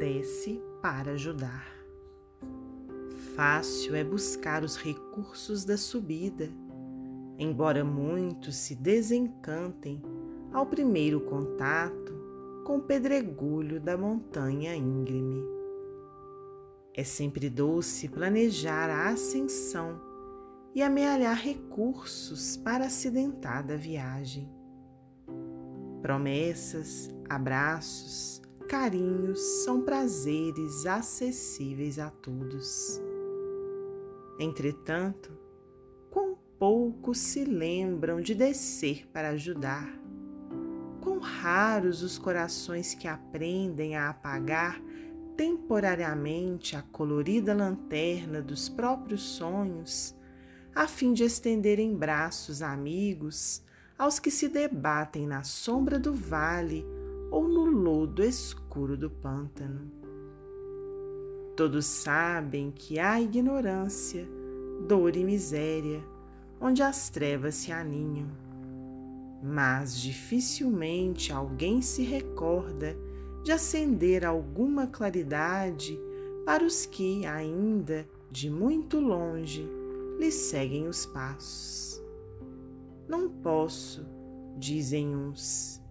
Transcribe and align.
desce 0.00 0.62
para 0.80 1.12
ajudar. 1.12 1.68
Fácil 3.36 3.94
é 3.94 4.02
buscar 4.02 4.64
os 4.64 4.76
recursos 4.76 5.62
da 5.62 5.76
subida, 5.76 6.48
embora 7.38 7.84
muitos 7.84 8.56
se 8.56 8.74
desencantem 8.74 10.00
ao 10.54 10.64
primeiro 10.64 11.20
contato 11.20 12.14
com 12.64 12.78
o 12.78 12.82
pedregulho 12.82 13.78
da 13.78 13.98
montanha 13.98 14.74
íngreme. 14.74 15.44
É 16.94 17.04
sempre 17.04 17.50
doce 17.50 18.08
planejar 18.08 18.88
a 18.88 19.10
ascensão 19.10 20.00
e 20.74 20.82
amealhar 20.82 21.36
recursos 21.36 22.56
para 22.56 22.86
acidentada 22.86 23.76
viagem. 23.76 24.50
Promessas, 26.00 27.10
abraços, 27.28 28.39
carinhos 28.70 29.40
são 29.64 29.82
prazeres 29.82 30.86
acessíveis 30.86 31.98
a 31.98 32.08
todos. 32.08 33.02
Entretanto, 34.38 35.36
quão 36.08 36.38
poucos 36.56 37.18
se 37.18 37.44
lembram 37.44 38.20
de 38.20 38.32
descer 38.32 39.08
para 39.12 39.30
ajudar 39.30 39.92
Quão 41.00 41.18
raros 41.18 42.02
os 42.02 42.16
corações 42.16 42.94
que 42.94 43.08
aprendem 43.08 43.96
a 43.96 44.10
apagar 44.10 44.80
temporariamente 45.36 46.76
a 46.76 46.82
colorida 46.82 47.54
lanterna 47.54 48.40
dos 48.40 48.68
próprios 48.68 49.22
sonhos, 49.22 50.14
a 50.74 50.86
fim 50.86 51.12
de 51.12 51.24
estenderem 51.24 51.96
braços 51.96 52.62
amigos 52.62 53.64
aos 53.98 54.20
que 54.20 54.30
se 54.30 54.48
debatem 54.48 55.26
na 55.26 55.42
sombra 55.42 55.98
do 55.98 56.14
vale 56.14 56.86
ou 57.30 57.46
no 57.46 57.64
lodo 57.64 58.22
escuro 58.22 58.96
do 58.96 59.10
pântano. 59.10 59.90
Todos 61.56 61.86
sabem 61.86 62.70
que 62.70 62.98
há 62.98 63.20
ignorância, 63.20 64.26
dor 64.88 65.16
e 65.16 65.24
miséria 65.24 66.02
onde 66.60 66.82
as 66.82 67.08
trevas 67.10 67.54
se 67.54 67.72
aninham 67.72 68.28
mas 69.42 69.98
dificilmente 69.98 71.32
alguém 71.32 71.80
se 71.80 72.02
recorda 72.02 72.96
de 73.42 73.52
acender 73.52 74.24
alguma 74.24 74.86
claridade 74.86 75.98
para 76.44 76.64
os 76.64 76.84
que, 76.84 77.24
ainda 77.24 78.06
de 78.30 78.50
muito 78.50 79.00
longe, 79.00 79.66
lhe 80.18 80.30
seguem 80.30 80.86
os 80.86 81.06
passos. 81.06 82.02
Não 83.08 83.30
posso, 83.30 84.06
dizem 84.58 85.16
uns, 85.16 85.82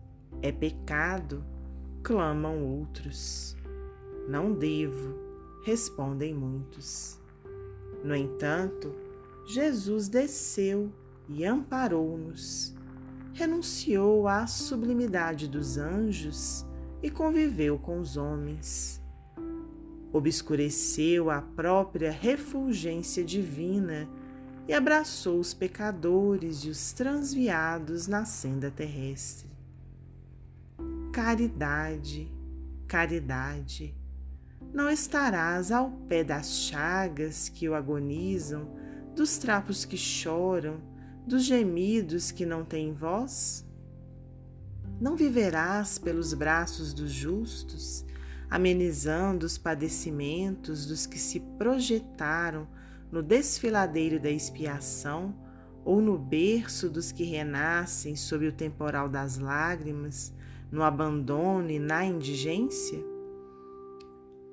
é 0.41 0.51
pecado, 0.51 1.43
clamam 2.03 2.63
outros. 2.63 3.55
Não 4.27 4.53
devo, 4.53 5.15
respondem 5.63 6.33
muitos. 6.33 7.19
No 8.03 8.15
entanto, 8.15 8.93
Jesus 9.45 10.07
desceu 10.07 10.91
e 11.27 11.45
amparou-nos 11.45 12.77
renunciou 13.39 14.27
à 14.27 14.45
sublimidade 14.47 15.47
dos 15.47 15.77
anjos 15.77 16.65
e 17.01 17.09
conviveu 17.09 17.79
com 17.79 17.99
os 17.99 18.17
homens. 18.17 19.01
Obscureceu 20.11 21.29
a 21.29 21.41
própria 21.41 22.11
refulgência 22.11 23.23
divina 23.23 24.09
e 24.67 24.73
abraçou 24.73 25.39
os 25.39 25.53
pecadores 25.53 26.65
e 26.65 26.69
os 26.69 26.91
transviados 26.91 28.07
na 28.07 28.25
senda 28.25 28.69
terrestre. 28.69 29.48
Caridade, 31.11 32.31
caridade, 32.87 33.97
não 34.71 34.91
estarás 34.91 35.71
ao 35.71 35.89
pé 36.07 36.23
das 36.23 36.59
chagas 36.59 37.49
que 37.49 37.67
o 37.67 37.73
agonizam, 37.73 38.69
dos 39.15 39.39
trapos 39.39 39.85
que 39.85 39.97
choram, 39.97 40.79
dos 41.25 41.45
gemidos 41.45 42.31
que 42.31 42.45
não 42.45 42.63
têm 42.63 42.93
voz? 42.93 43.65
Não 45.01 45.15
viverás 45.15 45.97
pelos 45.97 46.35
braços 46.35 46.93
dos 46.93 47.11
justos, 47.11 48.05
amenizando 48.47 49.47
os 49.47 49.57
padecimentos 49.57 50.85
dos 50.85 51.07
que 51.07 51.17
se 51.17 51.39
projetaram 51.57 52.67
no 53.11 53.23
desfiladeiro 53.23 54.19
da 54.19 54.29
expiação 54.29 55.35
ou 55.83 56.01
no 56.01 56.19
berço 56.19 56.87
dos 56.87 57.11
que 57.11 57.23
renascem 57.23 58.15
sob 58.15 58.47
o 58.47 58.51
temporal 58.51 59.09
das 59.09 59.39
lágrimas, 59.39 60.31
no 60.71 60.83
abandono 60.83 61.69
e 61.69 61.79
na 61.79 62.05
indigência? 62.05 63.03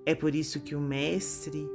É 0.05 0.15
por 0.15 0.35
isso 0.35 0.61
que 0.61 0.75
o 0.75 0.81
Mestre, 0.81 1.69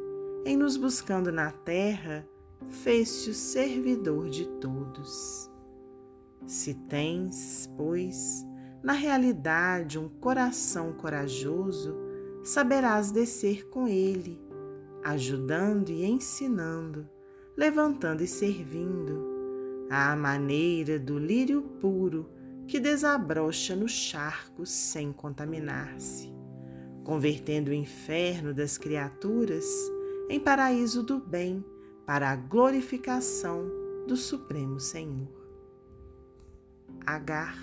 em 0.46 0.56
nos 0.56 0.78
buscando 0.78 1.31
na 1.31 1.52
terra, 1.52 2.28
fez-se 2.69 3.29
o 3.29 3.34
servidor 3.34 4.29
de 4.29 4.47
todos. 4.59 5.50
Se 6.47 6.74
tens, 6.74 7.69
pois, 7.78 8.46
na 8.81 8.94
realidade 8.94 10.00
um 10.00 10.09
coração 10.09 10.94
corajoso, 10.94 11.96
saberás 12.44 13.12
descer 13.12 13.68
com 13.69 13.88
ele, 13.88 14.41
ajudando 15.03 15.90
e 15.90 16.06
ensinando, 16.06 17.08
levantando 17.56 18.23
e 18.23 18.28
servindo, 18.28 19.29
à 19.90 20.16
maneira 20.16 20.97
do 20.97 21.19
lírio 21.19 21.62
puro 21.79 22.29
que 22.71 22.79
desabrocha 22.79 23.75
no 23.75 23.85
charco 23.85 24.65
sem 24.65 25.11
contaminar-se, 25.11 26.33
convertendo 27.03 27.69
o 27.69 27.73
inferno 27.73 28.53
das 28.53 28.77
criaturas 28.77 29.65
em 30.29 30.39
paraíso 30.39 31.03
do 31.03 31.19
bem 31.19 31.65
para 32.05 32.29
a 32.29 32.35
glorificação 32.37 33.69
do 34.07 34.15
Supremo 34.15 34.79
Senhor. 34.79 35.27
Agar, 37.05 37.57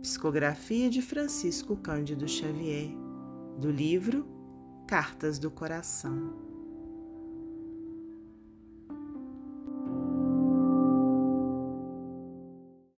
psicografia 0.00 0.88
de 0.88 1.02
Francisco 1.02 1.76
Cândido 1.76 2.26
Xavier, 2.26 2.88
do 3.60 3.70
livro 3.70 4.26
Cartas 4.88 5.38
do 5.38 5.50
Coração. 5.50 6.53